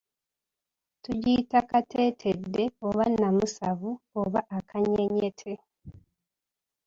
Tugiyita 1.03 1.59
katetedde 1.69 2.63
oba 2.87 3.03
nnamusava 3.11 3.91
oba 4.21 4.39
akanyenyette. 4.57 5.53